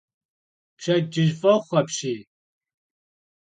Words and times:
Pşedcıj 0.77 1.29
f'oxhu 1.39 1.75
apşiy! 1.79 2.19